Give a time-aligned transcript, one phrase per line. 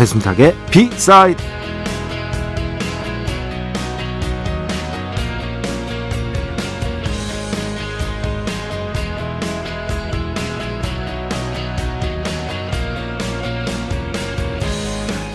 [0.00, 1.42] 배순탁의 비사이드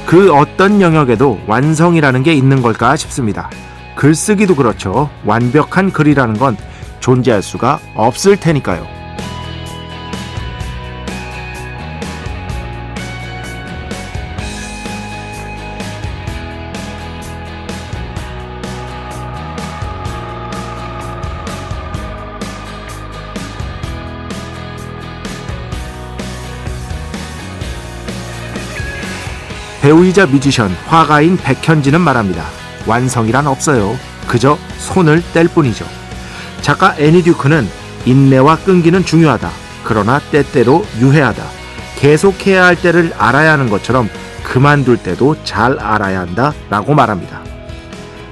[0.08, 3.52] 그 어떤 영역에도 완성이라는 게 있는 걸까 싶습니다.
[3.96, 5.12] 글쓰기도 그렇죠.
[5.26, 6.58] 완벽한 글이라는 건
[7.00, 8.95] 존재할 수가 없을 테니까요.
[29.86, 32.44] 배우이자 뮤지션, 화가인 백현진은 말합니다.
[32.88, 33.96] 완성이란 없어요.
[34.28, 35.86] 그저 손을 뗄 뿐이죠.
[36.62, 37.68] 작가 애니 듀크는
[38.08, 39.48] 인내와 끈기는 중요하다.
[39.84, 41.44] 그러나 때때로 유해하다.
[41.98, 44.10] 계속해야 할 때를 알아야 하는 것처럼
[44.42, 46.52] 그만둘 때도 잘 알아야 한다.
[46.72, 47.42] 라고 말합니다.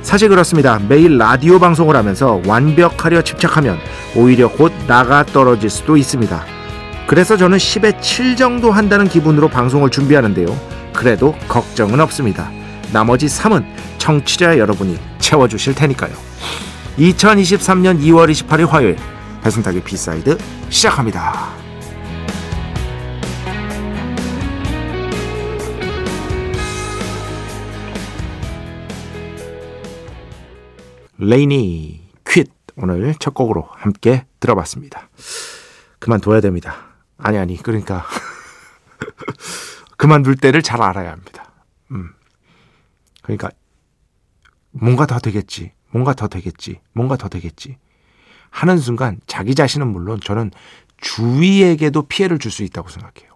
[0.02, 0.80] 사실 그렇습니다.
[0.90, 3.78] 매일 라디오 방송을 하면서 완벽하려 집착하면
[4.16, 6.46] 오히려 곧 나가 떨어질 수도 있습니다.
[7.06, 10.72] 그래서 저는 10에 7 정도 한다는 기분으로 방송을 준비하는데요.
[10.94, 12.49] 그래도 걱정은 없습니다.
[12.91, 13.66] 나머지 3은
[13.97, 16.13] 청취자 여러분이 채워주실 테니까요.
[16.97, 18.97] 2023년 2월 28일 화요일
[19.44, 20.38] 배순탁의 B side
[20.69, 21.51] 시작합니다.
[31.18, 35.09] 레이니 퀴트 오늘 첫 곡으로 함께 들어봤습니다.
[36.00, 36.75] 그만둬야 됩니다.
[37.18, 38.06] 아니 아니 그러니까
[40.03, 41.50] 그만둘 때를 잘 알아야 합니다.
[41.91, 42.09] 음.
[43.22, 43.50] 그러니까
[44.72, 47.78] 뭔가 더 되겠지, 뭔가 더 되겠지, 뭔가 더 되겠지
[48.50, 50.52] 하는 순간 자기 자신은 물론 저는
[50.97, 53.31] 주위에게도 피해를 줄 수 있다고 생각해요.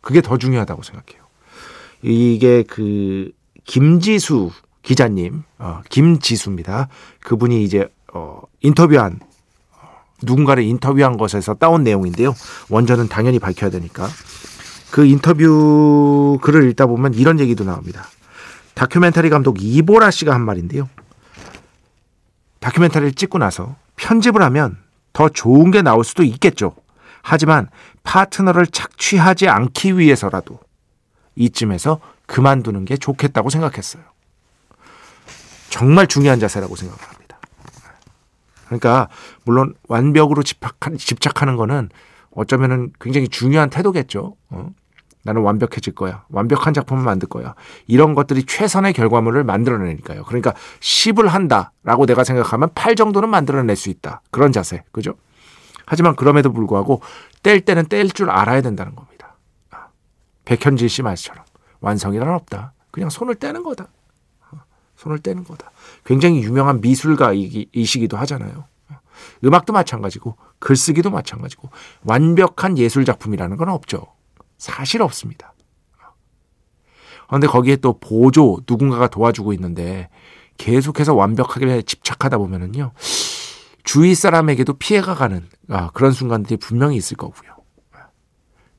[0.00, 1.24] 그게 더 중요하다고 생각해요.
[2.02, 3.32] 이게 그
[3.64, 6.90] 김지수 기자님, 어, 김지수입니다.
[7.20, 9.18] 그분이 이제 어, 인터뷰한
[9.72, 12.34] 어, 누군가를 인터뷰한 것에서 따온 내용인데요.
[12.70, 14.08] 원전은 당연히 밝혀야 되니까.
[14.92, 18.04] 그 인터뷰 글을 읽다 보면 이런 얘기도 나옵니다.
[18.74, 20.86] 다큐멘터리 감독 이보라 씨가 한 말인데요.
[22.60, 24.76] 다큐멘터리를 찍고 나서 편집을 하면
[25.14, 26.76] 더 좋은 게 나올 수도 있겠죠.
[27.22, 27.70] 하지만
[28.02, 30.60] 파트너를 착취하지 않기 위해서라도
[31.36, 34.02] 이쯤에서 그만두는 게 좋겠다고 생각했어요.
[35.70, 37.38] 정말 중요한 자세라고 생각합니다.
[38.66, 39.08] 그러니까
[39.44, 41.88] 물론 완벽으로 집착하는 거는
[42.34, 44.36] 어쩌면은 굉장히 중요한 태도겠죠.
[44.50, 44.70] 어?
[45.24, 46.24] 나는 완벽해질 거야.
[46.30, 47.54] 완벽한 작품을 만들 거야.
[47.86, 50.24] 이런 것들이 최선의 결과물을 만들어내니까요.
[50.24, 54.22] 그러니까 10을 한다라고 내가 생각하면 8 정도는 만들어낼 수 있다.
[54.30, 54.82] 그런 자세.
[54.92, 55.14] 그죠?
[55.86, 57.02] 하지만 그럼에도 불구하고
[57.42, 59.36] 뗄 때는 뗄 줄 알아야 된다는 겁니다.
[59.70, 59.88] 아,
[60.44, 61.44] 백현진 씨 말처럼
[61.80, 62.72] 완성이란 없다.
[62.90, 63.88] 그냥 손을 떼는 거다.
[64.50, 64.58] 어,
[64.96, 65.70] 손을 떼는 거다.
[66.04, 68.64] 굉장히 유명한 미술가이시기도 하잖아요.
[68.90, 68.94] 어,
[69.44, 71.70] 음악도 마찬가지고 글쓰기도 마찬가지고
[72.04, 74.06] 완벽한 예술 작품이라는 건 없죠.
[74.62, 75.54] 사실 없습니다.
[77.26, 80.08] 그런데 거기에 또 보조 누군가가 도와주고 있는데
[80.56, 82.92] 계속해서 완벽하게 집착하다 보면은요
[83.82, 87.56] 주위 사람에게도 피해가 가는 아, 그런 순간들이 분명히 있을 거고요.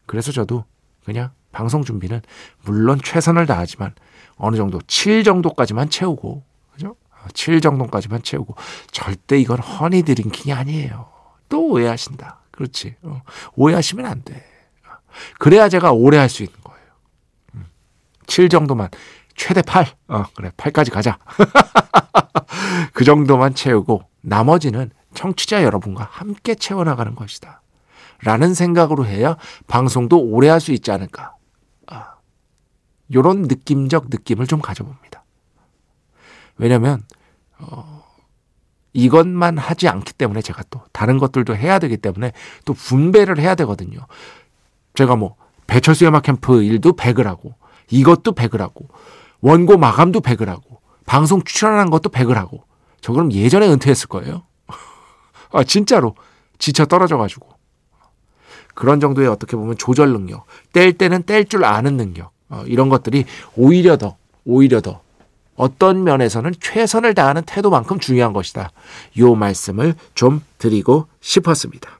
[0.05, 0.63] 그래서 저도
[1.03, 2.21] 그냥 방송 준비는
[2.63, 3.93] 물론 최선을 다하지만
[4.37, 6.95] 어느 정도 7 정도까지만 채우고 그죠?
[7.33, 8.55] 7 정도까지만 채우고
[8.91, 11.09] 절대 이건 허니 드링킹이 아니에요.
[11.49, 12.39] 또 오해하신다.
[12.51, 12.95] 그렇지.
[13.01, 13.21] 어,
[13.55, 14.52] 오해하시면 안 돼.
[15.39, 17.65] 그래야 제가 오래 할 수 있는 거예요.
[18.27, 18.49] 7 음.
[18.49, 18.89] 정도만
[19.35, 19.87] 최대 8.
[20.09, 20.51] 어, 그래.
[20.57, 21.17] 8까지 가자.
[22.93, 27.61] 그 정도만 채우고 나머지는 청취자 여러분과 함께 채워나가는 것이다.
[28.21, 29.37] 라는 생각으로 해야
[29.67, 31.35] 방송도 오래 할 수 있지 않을까.
[31.87, 32.15] 아,
[33.13, 35.23] 요런 느낌적 느낌을 좀 가져봅니다.
[36.57, 37.03] 왜냐면,
[37.59, 38.03] 어,
[38.93, 42.31] 이것만 하지 않기 때문에 제가 또 다른 것들도 해야 되기 때문에
[42.63, 43.99] 또 분배를 해야 되거든요.
[44.95, 45.35] 제가 뭐
[45.67, 47.55] 배철수 음악 캠프 일도 100을 하고
[47.89, 48.87] 이것도 100을 하고
[49.41, 52.63] 원고 마감도 100을 하고 방송 출연한 것도 100을 하고
[53.01, 54.43] 저 그럼 예전에 은퇴했을 거예요.
[55.51, 56.15] 아 진짜로
[56.57, 57.49] 지쳐 떨어져 가지고
[58.73, 63.25] 그런 정도의 어떻게 보면 조절 능력, 뗄 때는 뗄 줄 아는 능력 어, 이런 것들이
[63.55, 65.01] 오히려 더 오히려 더
[65.55, 68.71] 어떤 면에서는 최선을 다하는 태도만큼 중요한 것이다.
[69.19, 71.99] 요 말씀을 좀 드리고 싶었습니다.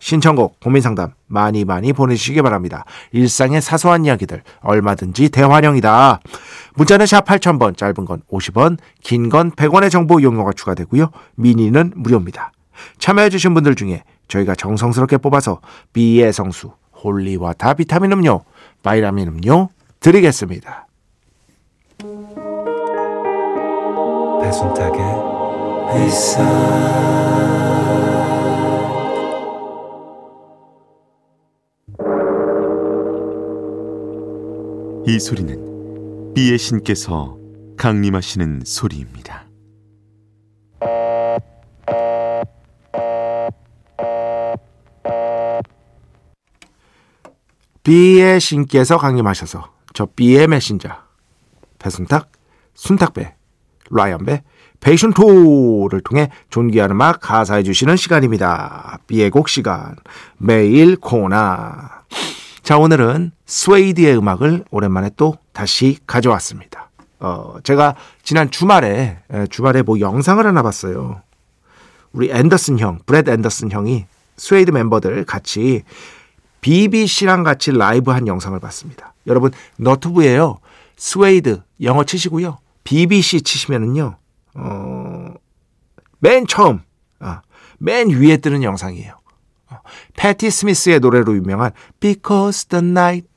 [0.00, 2.84] 신청곡 고민상담 많이 많이 보내주시기 바랍니다.
[3.12, 6.20] 일상의 사소한 이야기들 얼마든지 대환영이다.
[6.74, 11.10] 문자는 샵 8000번 짧은 건 50원 긴 건 100원의 정보 이용료가 추가되고요.
[11.36, 12.50] 미니는 무료입니다.
[12.98, 15.60] 참여해주신 분들 중에 저희가 정성스럽게 뽑아서
[15.92, 16.72] B의 성수,
[17.04, 18.42] holy water 비타민 음료,
[18.82, 19.68] 바이라민 음료
[20.00, 20.86] 드리겠습니다.
[24.42, 25.00] 배순탁의
[25.92, 27.19] 회사
[35.10, 37.36] 이 소리는 비의 신께서
[37.76, 39.44] 강림하시는 소리입니다.
[47.82, 50.90] B의 신께서 강림하셔서 저 B의 메신저
[51.80, 52.30] 배순탁,
[52.74, 53.34] 순탁배,
[53.90, 54.44] 라이언배,
[54.78, 59.00] 베이션토를 통해 존귀한 음악 가사해 주시는 시간입니다.
[59.08, 59.96] B의 곡 시간
[60.38, 62.04] 매일 코너
[62.70, 66.88] 자 오늘은 스웨이드의 음악을 오랜만에 또 다시 가져왔습니다.
[67.18, 69.18] 어 제가 지난 주말에
[69.50, 71.20] 주말에 뭐 영상을 하나 봤어요.
[72.12, 74.06] 우리 앤더슨 형, 브렛 앤더슨 형이
[74.36, 75.82] 스웨이드 멤버들 같이
[76.60, 79.14] BBC랑 같이 라이브 한 영상을 봤습니다.
[79.26, 80.60] 여러분 너튜브에요.
[80.96, 82.58] 스웨이드 영어 치시고요.
[82.84, 84.16] BBC 치시면은요.
[84.54, 85.34] 어,
[86.20, 86.82] 맨 처음
[87.18, 87.42] 아,
[87.78, 89.19] 맨 위에 뜨는 영상이에요.
[89.90, 93.28] 어, 패티 스미스의 노래로 유명한 Because the Night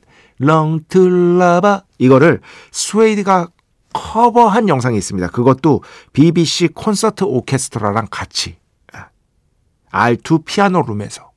[0.41, 2.41] Belongs to Lovers 이거를
[2.71, 3.47] 스웨이드가
[3.93, 5.27] 커버한 영상이 있습니다.
[5.29, 5.83] 그것도
[6.13, 8.57] BBC 콘서트 오케스트라랑 같이
[9.91, 11.31] R2 피아노 룸에서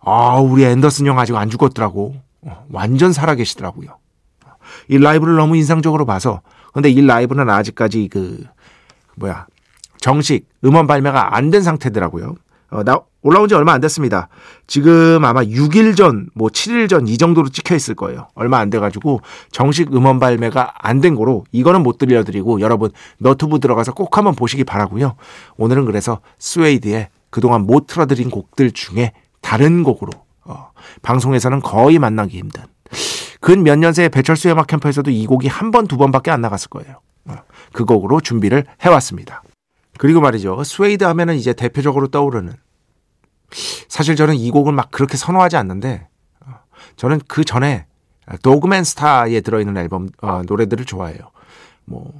[0.00, 2.16] 아, 우리 앤더슨 형 아직 안 죽었더라고.
[2.42, 3.98] 어, 완전 살아계시더라고요.
[4.88, 6.42] 이 라이브를 너무 인상적으로 봐서
[6.72, 8.44] 근데 이 라이브는 아직까지 그
[9.16, 9.46] 뭐야
[10.00, 12.34] 정식 음원 발매가 안 된 상태더라고요.
[12.72, 14.28] 어, 나 올라온 지 얼마 안 됐습니다.
[14.66, 18.28] 지금 아마 6일 전, 뭐 7일 전 이 정도로 찍혀 있을 거예요.
[18.34, 19.20] 얼마 안 돼가지고
[19.52, 24.64] 정식 음원 발매가 안 된 거로 이거는 못 들려드리고 여러분 너튜브 들어가서 꼭 한번 보시기
[24.64, 25.14] 바라고요.
[25.56, 30.10] 오늘은 그래서 스웨이드의 그동안 못 틀어드린 곡들 중에 다른 곡으로
[30.44, 30.70] 어,
[31.02, 32.62] 방송에서는 거의 만나기 힘든
[33.40, 36.68] 근 몇 년 새 배철수 음악 캠프에서도 이 곡이 한 번, 두 번밖에 안 나갔을
[36.70, 37.00] 거예요.
[37.26, 37.34] 어,
[37.72, 39.42] 그 곡으로 준비를 해왔습니다.
[39.98, 40.62] 그리고 말이죠.
[40.64, 42.54] 스웨이드 하면은 이제 대표적으로 떠오르는
[43.88, 46.08] 사실 저는 이 곡을 막 그렇게 선호하지 않는데
[46.46, 46.54] 어,
[46.96, 47.86] 저는 그 전에
[48.42, 51.18] Dog Man Star에 들어있는 앨범 어, 노래들을 좋아해요.
[51.84, 52.12] 뭐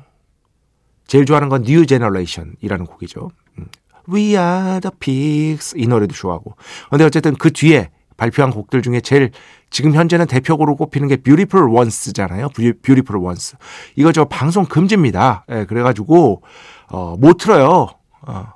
[1.06, 3.30] 제일 좋아하는 건 New Generation이라는 곡이죠.
[3.58, 3.66] 음.
[4.12, 6.56] We are the pigs 이 노래도 좋아하고
[6.90, 9.30] 근데 어쨌든 그 뒤에 발표한 곡들 중에 제일
[9.70, 12.50] 지금 현재는 대표곡으로 꼽히는 게 Beautiful Ones잖아요.
[12.50, 13.56] Beautiful Ones.
[13.96, 15.44] 이거 저 방송 금지입니다.
[15.50, 16.42] 예, 그래가지고
[16.90, 17.88] 어, 못 틀어요.
[18.22, 18.52] 어.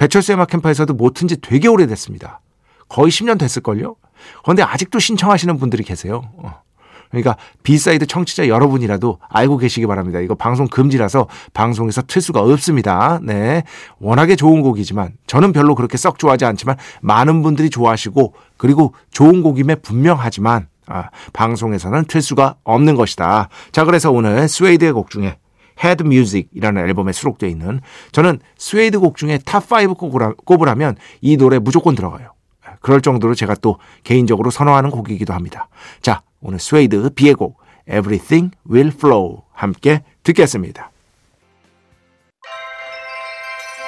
[0.00, 2.40] 배철수 음악 캠프에서도 못튼지 되게 오래됐습니다.
[2.88, 3.96] 거의 10년 됐을걸요?
[4.42, 6.22] 그런데 아직도 신청하시는 분들이 계세요.
[6.38, 6.62] 어.
[7.10, 10.20] 그러니까 B side 청취자 여러분이라도 알고 계시기 바랍니다.
[10.20, 13.20] 이거 방송 금지라서 방송에서 틀 수가 없습니다.
[13.22, 13.62] 네.
[13.98, 19.74] 워낙에 좋은 곡이지만 저는 별로 그렇게 썩 좋아하지 않지만 많은 분들이 좋아하시고 그리고 좋은 곡임에
[19.74, 23.50] 분명하지만 아, 방송에서는 틀 수가 없는 것이다.
[23.70, 25.36] 자, 그래서 오늘 스웨이드의 곡 중에
[25.82, 27.80] Head Music이라는 앨범에 수록되어 있는
[28.12, 32.32] 저는 스웨이드 곡 중에 top 5 꼽으라면 이 노래 무조건 들어가요.
[32.80, 35.68] 그럴 정도로 제가 또 개인적으로 선호하는 곡이기도 합니다.
[36.02, 40.90] 자, 오늘 스웨이드 비의 곡 Everything Will Flow 함께 듣겠습니다.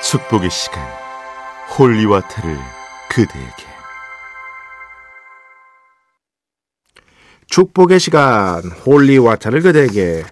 [0.02, 0.82] 축복의 시간
[1.78, 2.58] holy water를
[3.08, 3.72] 그대에게
[7.46, 10.24] 축복의 시간 holy water를 그대에게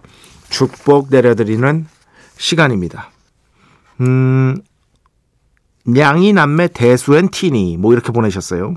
[0.51, 1.87] 축복 내려드리는
[2.37, 3.09] 시간입니다.
[4.01, 4.57] 음,
[5.85, 8.75] 냥이 남매 대수엔 티니 뭐 이렇게 보내셨어요.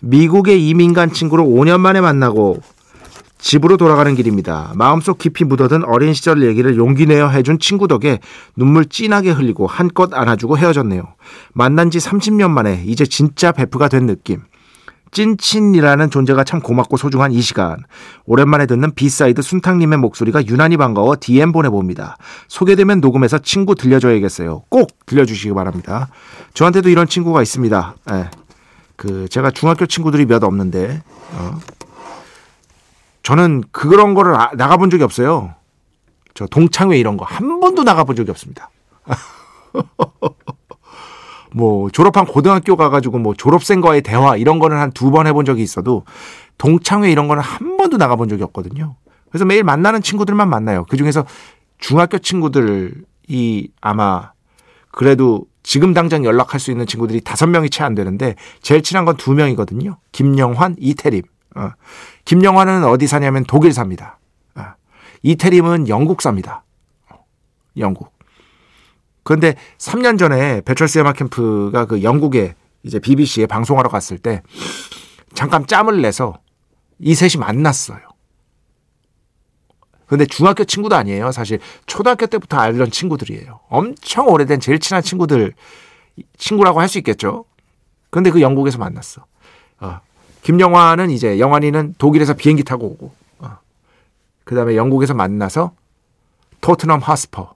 [0.00, 2.62] 미국의 이민간 친구를 5년 만에 만나고
[3.38, 4.72] 집으로 돌아가는 길입니다.
[4.76, 8.20] 마음속 깊이 묻어둔 어린 시절 얘기를 용기 내어 해준 친구 덕에
[8.56, 11.02] 눈물 진하게 흘리고 한껏 안아주고 헤어졌네요.
[11.52, 14.42] 만난 지 30년 만에 이제 진짜 베프가 된 느낌.
[15.12, 17.78] 찐친이라는 존재가 참 고맙고 소중한 이 시간.
[18.26, 22.16] 오랜만에 듣는 B side 순탕님의 목소리가 유난히 반가워 DM 보내봅니다.
[22.48, 24.64] 소개되면 녹음해서 친구 들려줘야겠어요.
[24.68, 26.08] 꼭 들려주시기 바랍니다.
[26.54, 27.94] 저한테도 이런 친구가 있습니다.
[28.12, 28.30] 예.
[28.96, 31.58] 그 제가 중학교 친구들이 몇 없는데 어.
[33.22, 35.54] 저는 그런 거를 아, 나가본 적이 없어요.
[36.34, 38.70] 저 동창회 이런 거 한 번도 나가본 적이 없습니다.
[41.56, 46.04] 뭐 졸업한 고등학교 가가지고 뭐 졸업생과의 대화 이런 거는 한 두 번 해본 적이 있어도
[46.58, 48.96] 동창회 이런 거는 한 번도 나가본 적이 없거든요.
[49.30, 50.84] 그래서 매일 만나는 친구들만 만나요.
[50.90, 51.24] 그 중에서
[51.78, 54.32] 중학교 친구들이 아마
[54.92, 59.16] 그래도 지금 당장 연락할 수 있는 친구들이 다섯 명이 채 안 되는데 제일 친한 건
[59.16, 59.96] 두 명이거든요.
[60.12, 61.22] 김영환, 이태림.
[61.56, 61.70] 어.
[62.26, 64.18] 김영환은 어디 사냐면 독일 삽니다.
[64.54, 64.62] 어.
[65.22, 66.64] 이태림은 영국 삽니다.
[67.78, 68.12] 영국.
[69.26, 72.54] 그런데 3년 전에 배철수 음악 캠프가 그 영국에
[72.84, 74.40] 이제 BBC에 방송하러 갔을 때
[75.34, 76.38] 잠깐 짬을 내서
[77.00, 77.98] 이 셋이 만났어요.
[80.06, 81.32] 근데 중학교 친구도 아니에요.
[81.32, 83.58] 사실 초등학교 때부터 알던 친구들이에요.
[83.68, 85.54] 엄청 오래된 제일 친한 친구들
[86.38, 87.46] 친구라고 할 수 있겠죠.
[88.10, 89.26] 근데 그 영국에서 만났어.
[89.80, 89.98] 어.
[90.42, 93.58] 김영환은 이제 영환이는 독일에서 비행기 타고 오고 어.
[94.44, 95.72] 그다음에 영국에서 만나서
[96.60, 97.55] 토트넘 하스퍼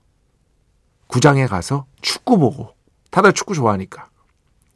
[1.11, 2.73] 구장에 가서 축구 보고
[3.09, 4.07] 다들 축구 좋아하니까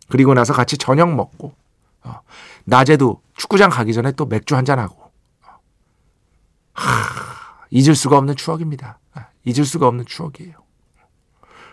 [0.10, 1.56] 그리고 나서 같이 저녁 먹고
[2.04, 2.20] 어.
[2.65, 5.12] 낮에도 축구장 가기 전에 또 맥주 한잔 하고
[5.46, 5.60] 어.
[6.74, 9.00] 하, 잊을 수가 없는 추억입니다.
[9.13, 10.54] 아, 잊을 수가 없는 추억이에요.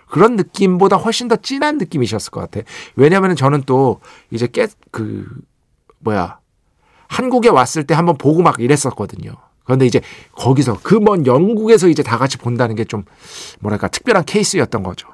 [0.06, 2.60] 그런 느낌보다 훨씬 더 진한 느낌이셨을 것 같아.
[2.96, 4.00] 왜냐하면 저는 또
[4.30, 5.26] 이제 깨 그
[5.98, 6.38] 뭐야
[7.08, 9.32] 한국에 왔을 때 한번 보고 막 이랬었거든요.
[9.64, 10.00] 그런데 이제
[10.32, 13.04] 거기서 그 먼 영국에서 이제 다 같이 본다는 게 좀
[13.60, 15.08] 뭐랄까 특별한 케이스였던 거죠.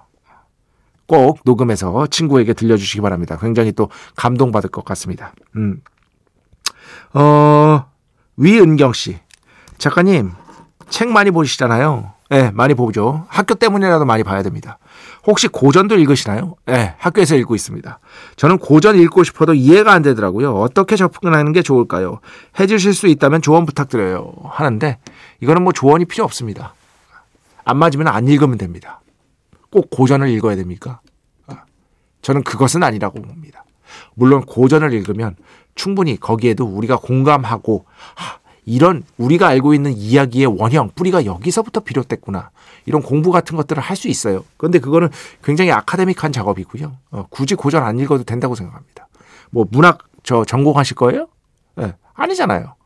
[1.07, 3.38] 꼭 녹음해서 친구에게 들려주시기 바랍니다.
[3.40, 5.33] 굉장히 또 감동받을 것 같습니다.
[5.57, 5.81] 음.
[7.14, 7.87] 어,
[8.37, 9.19] 위은경 씨.
[9.78, 10.33] 작가님,
[10.90, 12.12] 책 많이 보시잖아요.
[12.30, 13.25] 예, 네, 많이 보죠.
[13.28, 14.78] 학교 때문이라도 많이 봐야 됩니다.
[15.26, 16.56] 혹시 고전도 읽으시나요?
[16.68, 17.99] 예, 네, 학교에서 읽고 있습니다.
[18.37, 20.54] 저는 고전 읽고 싶어도 이해가 안 되더라고요.
[20.54, 22.20] 어떻게 접근하는 게 좋을까요?
[22.61, 24.35] 해주실 수 있다면 조언 부탁드려요.
[24.44, 24.99] 하는데
[25.40, 26.75] 이거는 뭐 조언이 필요 없습니다.
[27.64, 29.00] 안 맞으면 안 읽으면 됩니다.
[29.70, 31.00] 꼭 고전을 읽어야 됩니까?
[31.47, 31.64] 아,
[32.20, 33.64] 저는 그것은 아니라고 봅니다.
[34.14, 35.37] 물론 고전을 읽으면
[35.75, 37.87] 충분히 거기에도 우리가 공감하고
[38.68, 42.50] 이런 우리가 알고 있는 이야기의 원형 뿌리가 여기서부터 비롯됐구나
[42.87, 44.44] 이런 공부 같은 것들을 할 수 있어요.
[44.56, 45.08] 그런데 그거는
[45.42, 46.96] 굉장히 아카데믹한 작업이고요.
[47.10, 49.08] 어, 굳이 고전 안 읽어도 된다고 생각합니다.
[49.50, 51.28] 뭐 문학 저 전공하실 거예요?
[51.76, 52.76] 네, 아니잖아요.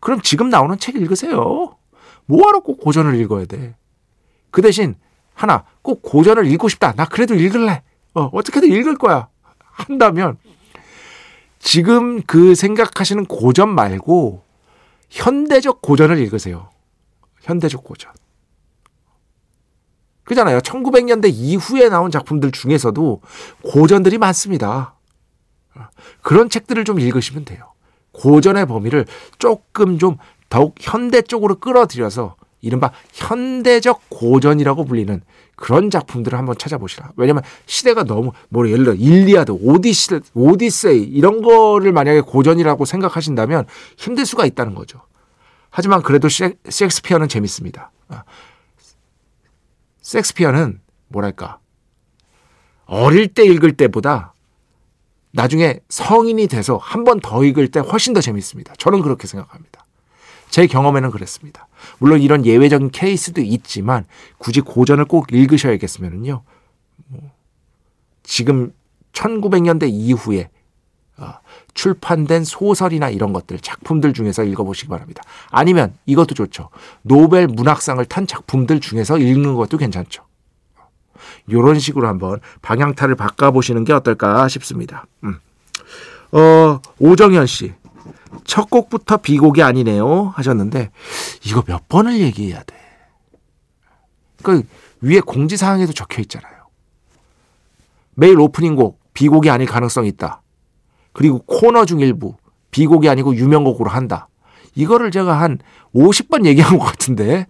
[0.00, 1.76] 그럼 지금 나오는 책 읽으세요.
[2.26, 3.74] 뭐하러 꼭 고전을 읽어야 돼?
[4.50, 4.96] 그 대신
[5.34, 6.92] 하나 꼭 고전을 읽고 싶다.
[6.92, 7.82] 나 그래도 읽을래.
[8.14, 9.28] 어, 어떻게든 읽을 거야.
[9.60, 10.36] 한다면
[11.58, 14.42] 지금 그 생각하시는 고전 말고
[15.10, 16.70] 현대적 고전을 읽으세요.
[17.42, 18.12] 현대적 고전.
[20.24, 20.60] 그잖아요.
[20.60, 23.20] 1900년대 이후에 나온 작품들 중에서도
[23.62, 24.94] 고전들이 많습니다.
[26.22, 27.72] 그런 책들을 좀 읽으시면 돼요.
[28.12, 29.06] 고전의 범위를
[29.38, 30.16] 조금 좀
[30.48, 35.20] 더욱 현대 쪽으로 끌어들여서 이른바 현대적 고전이라고 불리는
[35.56, 37.12] 그런 작품들을 한번 찾아보시라.
[37.16, 44.24] 왜냐면 시대가 너무 뭐 예를 들어 일리아드, 오디시, 오디세이 이런 거를 만약에 고전이라고 생각하신다면 힘들
[44.26, 45.02] 수가 있다는 거죠.
[45.70, 47.92] 하지만 그래도 셰익스피어는 재밌습니다.
[48.08, 48.24] 아,
[50.02, 51.58] 섹스피어는 뭐랄까
[52.86, 54.34] 어릴 때 읽을 때보다
[55.32, 58.74] 나중에 성인이 돼서 한 번 더 읽을 때 훨씬 더 재밌습니다.
[58.78, 59.84] 저는 그렇게 생각합니다.
[60.50, 61.68] 제 경험에는 그랬습니다.
[61.98, 64.04] 물론 이런 예외적인 케이스도 있지만
[64.38, 66.42] 굳이 고전을 꼭 읽으셔야겠으면요.
[67.06, 67.20] 뭐
[68.22, 68.72] 지금
[69.12, 70.50] 1900년대 이후에
[71.16, 71.34] 어,
[71.74, 75.22] 출판된 소설이나 이런 것들, 작품들 중에서 읽어보시기 바랍니다.
[75.50, 76.70] 아니면 이것도 좋죠.
[77.02, 80.24] 노벨 문학상을 탄 작품들 중에서 읽는 것도 괜찮죠.
[81.46, 85.06] 이런 식으로 한번 방향타를 바꿔보시는 게 어떨까 싶습니다.
[85.24, 85.38] 음.
[86.32, 87.74] 어, 오정현 씨.
[88.44, 90.32] 첫 곡부터 비곡이 아니네요.
[90.36, 90.90] 하셨는데,
[91.44, 92.76] 이거 몇 번을 얘기해야 돼.
[94.42, 94.62] 그,
[95.00, 96.54] 위에 공지 사항에도 적혀 있잖아요.
[98.14, 100.42] 매일 오프닝 곡, 비곡이 아닐 가능성이 있다.
[101.12, 102.36] 그리고 코너 중 일부
[102.70, 104.28] 비곡이 아니고 유명곡으로 한다.
[104.74, 105.58] 이거를 제가 한
[105.94, 107.46] 50번 얘기한 것 같은데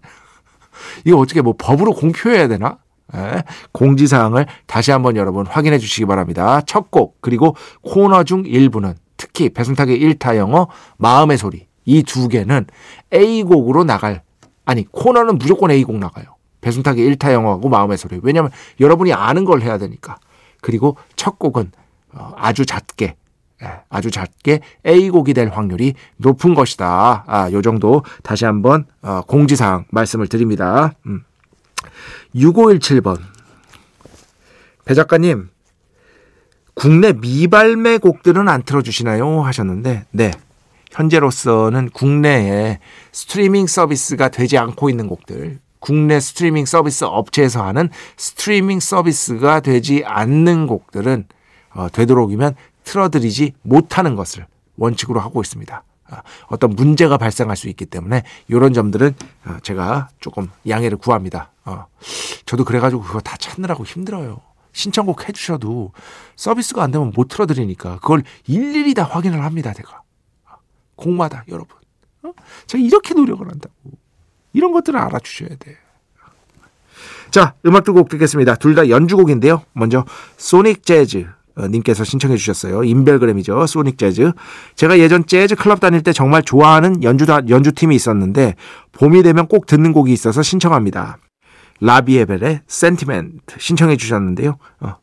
[1.05, 2.79] 이거 어떻게 뭐 법으로 공표해야 되나?
[3.13, 6.61] 네, 공지사항을 다시 한번 여러분 확인해 주시기 바랍니다.
[6.63, 12.67] 첫 곡 그리고 코너 중 일부는 특히 배순탁의 1타 영어 마음의 소리 이 두 개는
[13.13, 14.23] A곡으로 나갈
[14.65, 16.37] 아니 코너는 무조건 A곡 나가요.
[16.63, 18.19] 배순탁의 1타 영화하고 마음의 소리.
[18.23, 18.51] 왜냐하면
[18.81, 20.17] 여러분이 아는 걸 해야 되니까.
[20.63, 21.73] 그리고 첫 곡은
[22.13, 23.17] 어, 아주 작게
[23.63, 27.25] 예, 아주 작게 A곡이 될 확률이 높은 것이다.
[27.27, 30.93] 아, 요 정도 다시 한번 어, 공지사항 말씀을 드립니다.
[31.05, 31.25] 음.
[32.35, 33.19] 6517번.
[34.87, 35.51] 배 작가님,
[36.81, 39.43] 국내 미발매 곡들은 안 틀어주시나요?
[39.43, 40.31] 하셨는데, 네.
[40.91, 42.79] 현재로서는 국내에
[43.13, 50.67] 스트리밍 서비스가 되지 않고 있는 곡들, 국내 스트리밍 서비스 업체에서 하는 스트리밍 서비스가 되지 않는
[50.67, 51.27] 곡들은
[51.75, 54.47] 어, 되도록이면 틀어드리지 못하는 것을
[54.79, 55.85] 원칙으로 하고 있습니다.
[56.09, 61.53] 아, 어떤 문제가 발생할 수 있기 때문에 이런 점들은 어, 제가 조금 양해를 구합니다.
[61.67, 61.85] 어,
[62.47, 64.41] 저도 그래가지고 그거 다 찾느라고 힘들어요.
[64.73, 65.93] 신청곡 해주셔도
[66.37, 69.73] 서비스가 안 되면 못 틀어드리니까 그걸 일일이 다 확인을 합니다.
[69.73, 70.03] 제가
[70.97, 71.77] 곡마다 여러분.
[72.67, 73.75] 제가 이렇게 노력을 한다고.
[74.53, 75.77] 이런 것들을 알아주셔야 돼.
[77.31, 78.57] 자, 음악 두 곡 듣겠습니다.
[78.57, 79.63] 둘 다 연주곡인데요.
[79.73, 80.05] 먼저
[80.37, 82.85] 소닉 재즈 어, 님께서 신청해 주셨어요.
[82.85, 83.67] 인별그램이죠.
[83.67, 84.33] 소닉 재즈.
[84.77, 88.55] 제가 예전 재즈 클럽 다닐 때 정말 좋아하는 연주 연주팀이 있었는데
[88.93, 91.19] 봄이 되면 꼭 듣는 곡이 있어서 신청합니다.
[91.81, 94.59] 라비에벨의 센티멘트 신청해 주셨는데요.
[94.81, 94.95] 어.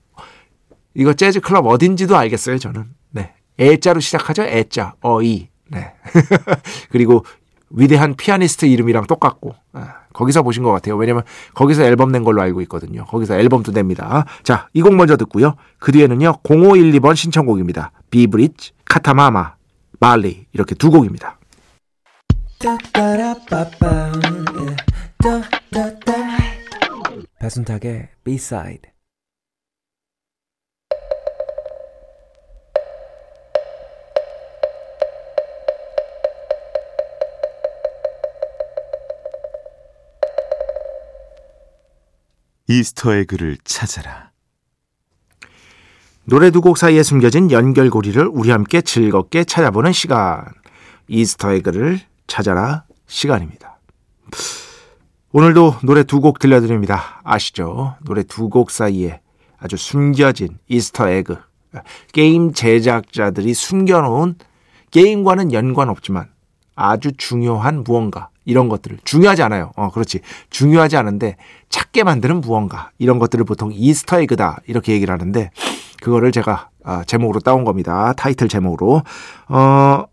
[0.94, 2.86] 이거 재즈 클럽 어딘지도 알겠어요, 저는.
[3.12, 3.34] 네.
[3.60, 4.44] 애자로 시작하죠.
[4.44, 4.96] 애자.
[5.02, 5.50] 어이.
[5.70, 5.94] 네.
[6.92, 7.26] 그리고
[7.70, 10.96] 위대한 피아니스트 이름이랑 똑같고 아, 거기서 보신 것 같아요.
[10.96, 13.04] 왜냐면 거기서 앨범 낸 걸로 알고 있거든요.
[13.06, 14.26] 거기서 앨범도 냅니다.
[14.44, 15.56] 자, 이 곡 먼저 듣고요.
[15.80, 16.40] 그 뒤에는요.
[16.44, 17.92] 0512번 신청곡입니다.
[18.10, 19.56] 비브릿지, 카타마마,
[20.00, 21.38] 말리 이렇게 두 곡입니다.
[27.40, 28.92] 배순탁의 B-side
[42.68, 44.32] Easter egg를 찾아라.
[46.26, 50.44] 노래 두 곡 사이에 숨겨진 연결고리를 우리 함께 즐겁게 찾아보는 시간.
[51.08, 53.80] Easter egg를 찾아라 시간입니다.
[55.34, 57.22] 오늘도 노래 두 곡 들려드립니다.
[57.24, 57.96] 아시죠?
[58.06, 59.20] 노래 두 곡 사이에
[59.60, 61.38] 아주 숨겨진 Easter egg.
[62.14, 64.36] 게임 제작자들이 숨겨놓은
[64.92, 66.28] 게임과는 연관 없지만
[66.76, 69.72] 아주 중요한 무언가 이런 것들을 중요하지 않아요.
[69.76, 70.22] 어, 그렇지.
[70.50, 71.36] 중요하지 않은데
[71.70, 75.52] 찾게 만드는 무언가 이런 것들을 보통 Easter egg다 이렇게 얘기를 하는데
[76.02, 78.14] 그거를 제가 아, 제목으로 따온 겁니다.
[78.14, 79.02] 타이틀 제목으로
[79.50, 80.06] 어,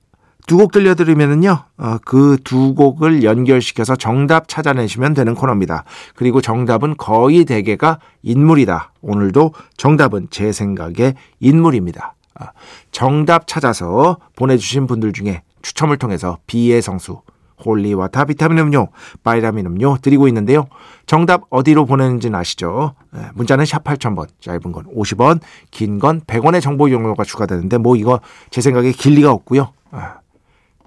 [0.46, 5.84] 두 곡 들려드리면은요, 어, 그 두 곡을 연결시켜서 정답 찾아내시면 되는 코너입니다.
[6.14, 8.92] 그리고 정답은 거의 대개가 인물이다.
[9.00, 12.14] 오늘도 정답은 제 생각에 인물입니다.
[12.38, 12.48] 아,
[12.90, 17.22] 정답 찾아서 보내주신 분들 중에 추첨을 통해서 B의 성수,
[17.64, 18.88] holy water 비타민 음료,
[19.22, 20.66] 바이라민 음료 드리고 있는데요.
[21.06, 22.94] 정답 어디로 보내는지는 아시죠?
[23.16, 28.20] 예, 문자는 샵 8000번, 짧은 건 50원, 긴 건 100원의 정보 이용료가 추가되는데 뭐 이거
[28.50, 29.72] 제 생각에 길 리가 없고요.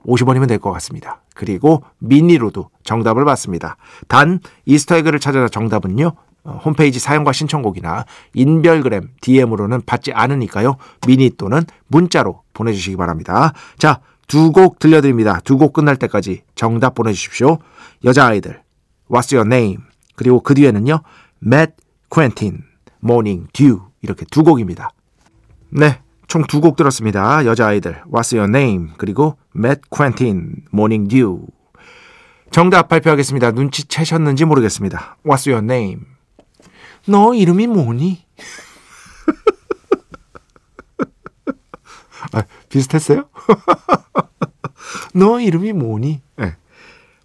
[0.07, 1.21] 50원이면 아, 될것 같습니다.
[1.35, 3.77] 그리고 미니로도 정답을 받습니다.
[4.07, 6.13] 단 이스터에그를 찾아라 정답은요.
[6.43, 10.77] 어, 홈페이지 사용과 신청곡이나 인별그램 DM으로는 받지 않으니까요.
[11.05, 13.53] 미니 또는 문자로 보내주시기 바랍니다.
[13.77, 15.39] 자, 두 곡 들려드립니다.
[15.41, 17.59] 두 곡 끝날 때까지 정답 보내주십시오.
[18.03, 18.61] 여자아이들,
[19.09, 19.83] What's Your Name?
[20.15, 21.01] 그리고 그 뒤에는요,
[21.45, 21.73] Matt
[22.09, 22.63] Quentin,
[23.03, 24.91] Morning Dew 이렇게 두 곡입니다.
[25.69, 26.01] 네,
[26.37, 27.45] 총 두 곡 들었습니다.
[27.45, 28.89] 여자아이들, What's Your Name?
[28.97, 31.39] 그리고 Matt Quentin, Morning Dew.
[32.51, 33.51] 정답 발표하겠습니다.
[33.51, 35.17] 눈치채셨는지 모르겠습니다.
[35.25, 36.01] What's Your Name?
[37.07, 38.25] 너 이름이 뭐니?
[42.33, 43.29] 아, 비슷했어요?
[45.13, 46.21] 너 이름이 뭐니?
[46.37, 46.55] 네.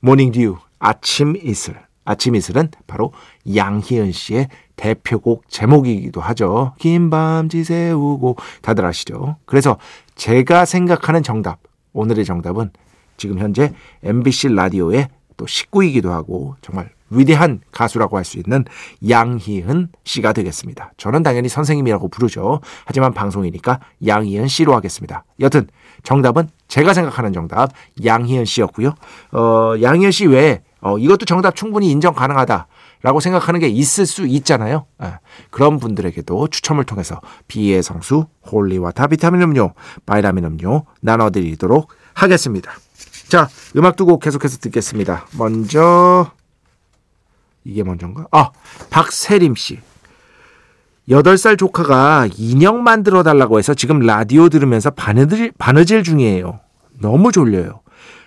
[0.01, 1.77] Morning Dew 아침 이슬.
[2.05, 3.13] 아침 이슬은 바로
[3.55, 6.75] 양희은 씨의 대표곡 제목이기도 하죠.
[6.79, 9.37] 긴 밤 지 새우고 다들 아시죠?
[9.45, 9.79] 그래서
[10.15, 11.59] 제가 생각하는 정답,
[11.93, 12.71] 오늘의 정답은
[13.17, 18.65] 지금 현재 MBC 라디오의 또 식구이기도 하고 정말 위대한 가수라고 할 수 있는
[19.07, 20.93] 양희은 씨가 되겠습니다.
[20.97, 22.61] 저는 당연히 선생님이라고 부르죠.
[22.87, 25.25] 하지만 방송이니까 양희은 씨로 하겠습니다.
[25.41, 25.69] 여튼
[26.05, 27.71] 정답은 제가 생각하는 정답
[28.03, 28.95] 양희은 씨였고요.
[29.33, 32.67] 어, 양희은 씨 외에 어, 이것도 정답 충분히 인정 가능하다.
[33.03, 34.87] 라고 생각하는 게 있을 수 있잖아요.
[34.99, 35.19] 아,
[35.51, 39.75] 그런 분들에게도 추첨을 통해서 B의 성수, holy water 비타민 음료,
[40.07, 42.73] 바이라민 음료 나눠드리도록 하겠습니다.
[43.29, 45.27] 자, 음악 두 곡 계속해서 듣겠습니다.
[45.37, 46.31] 먼저
[47.65, 48.27] 이게 먼저인가?
[48.31, 48.51] 아,
[48.91, 49.81] 박세림 씨.
[51.09, 56.61] 8살 조카가 인형 만들어 달라고 해서 지금 라디오 들으면서 바느질, 바느질 중이에요.
[57.01, 57.81] 너무 졸려요.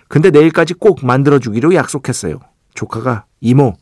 [0.08, 2.38] 근데 내일까지 꼭 만들어 주기로 약속했어요.
[2.74, 3.74] 조카가 이모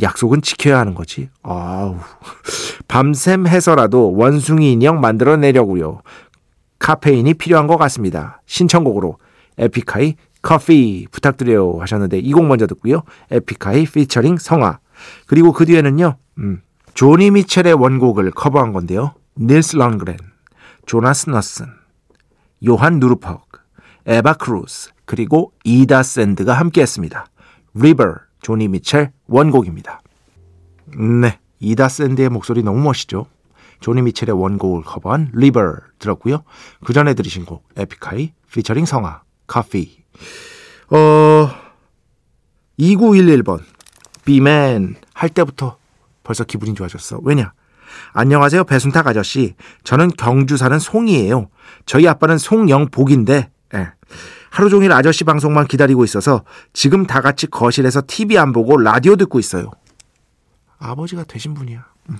[0.00, 1.28] 약속은 지켜야 하는 거지.
[1.42, 1.96] 아우
[2.88, 6.02] 밤샘 해서라도 원숭이 인형 만들어내려고요.
[6.78, 8.42] 카페인이 필요한 것 같습니다.
[8.46, 9.18] 신청곡으로
[9.58, 13.02] 에픽하이 커피 부탁드려요 하셨는데 이 곡 먼저 듣고요.
[13.30, 14.78] 에픽하이 피처링 성화
[15.26, 16.16] 그리고 그 뒤에는요.
[16.38, 16.62] 음,
[16.94, 19.14] 조니 미첼의 원곡을 커버한 건데요.
[19.38, 20.16] 닐스 런그렌,
[20.86, 21.66] 조나스 너슨,
[22.66, 23.60] 요한 누르퍼그,
[24.06, 27.26] 에바 크루스 그리고 이다 샌드가 함께했습니다.
[27.74, 30.02] River 조니 미첼 원곡입니다.
[31.22, 33.26] 네, 이다 샌드의 목소리 너무 멋있죠.
[33.80, 36.44] 조니 미첼의 원곡을 커버한 River 들었고요.
[36.84, 40.04] 그 전에 들으신 곡 에픽하이 피처링 성아 커피
[40.90, 41.50] 어
[42.78, 43.62] 2911번
[44.26, 45.78] 비맨 할 때부터
[46.22, 47.20] 벌써 기분이 좋아졌어.
[47.22, 47.54] 왜냐?
[48.12, 49.54] 안녕하세요 배순탁 아저씨.
[49.84, 51.48] 저는 경주 사는 송이에요.
[51.86, 53.88] 저희 아빠는 송영복인데 예.
[54.50, 59.38] 하루 종일 아저씨 방송만 기다리고 있어서 지금 다 같이 거실에서 TV 안 보고 라디오 듣고
[59.38, 59.70] 있어요.
[60.78, 61.84] 아버지가 되신 분이야.
[62.10, 62.18] 음.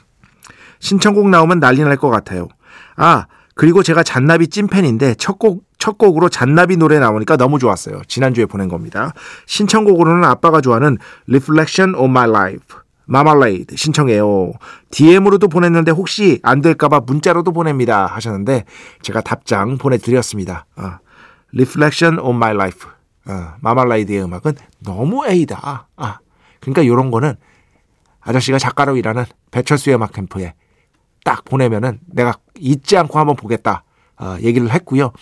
[0.81, 2.49] 신청곡 나오면 난리 날 것 같아요.
[2.97, 8.03] 아, 그리고 제가 잔나비 찐팬인데 첫 곡, 첫 곡으로 잔나비 노래 나오니까 너무 좋았어요.
[8.09, 9.13] 지난주에 보낸 겁니다.
[9.47, 12.79] 신청곡으로는 아빠가 좋아하는 Reflection of My Life.
[13.07, 14.53] 마말레이드 신청해요.
[14.91, 18.65] DM으로도 보냈는데 혹시 안 될까봐 문자로도 보냅니다 하셨는데
[19.03, 20.65] 제가 답장 보내드렸습니다.
[20.77, 20.93] 어,
[21.55, 22.89] Reflection on My Life.
[23.27, 25.89] 어, 마말레이드의 음악은 너무 A다.
[25.97, 26.19] 아,
[26.61, 27.37] 그러니까 이런 거는
[28.21, 30.55] 아저씨가 작가로 일하는 배철수의 음악 캠프에
[31.25, 33.85] 딱 보내면은 내가 잊지 않고 한번 보겠다
[34.19, 35.13] 어, 얘기를 했고요.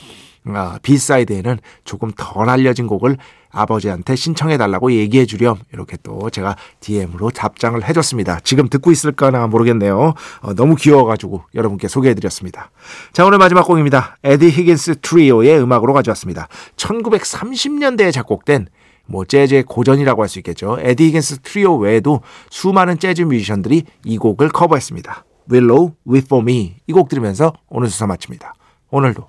[0.47, 3.17] 어, B side에는 조금 덜 알려진 곡을
[3.53, 8.41] 아버지한테 신청해 달라고 얘기해 주렴 이렇게 또 제가 DM으로 답장을 해줬습니다.
[8.45, 10.15] 지금 듣고 있을까나 모르겠네요.
[10.41, 12.71] 어, 너무 귀여워가지고 여러분께 소개해 드렸습니다.
[13.13, 14.17] 자 오늘 마지막 곡입니다.
[14.25, 16.49] 에디 히긴스 트리오의 음악으로 가져왔습니다.
[16.77, 18.69] 1930년대에 작곡된
[19.07, 20.79] 뭐 재즈의 고전이라고 할 수 있겠죠.
[20.81, 25.25] 에디 히긴스 트리오 외에도 수많은 재즈 뮤지션들이 이 곡을 커버했습니다.
[25.51, 28.55] Willow, Wait For Me 이 곡 들으면서 오늘 수사 마칩니다.
[28.91, 29.29] 오늘도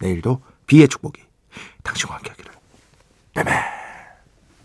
[0.00, 1.20] 내일도 비의 축복이
[1.82, 2.53] 당신과 함께하기를.
[3.34, 3.83] 拜拜。